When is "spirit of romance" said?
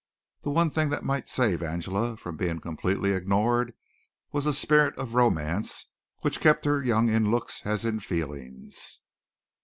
4.51-5.91